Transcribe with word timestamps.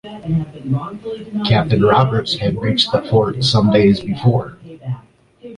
Captain 1.45 1.83
Roberts 1.85 2.35
had 2.39 2.59
reached 2.59 2.91
the 2.91 3.03
fort 3.03 3.43
some 3.43 3.69
days 3.69 3.99
before. 3.99 4.57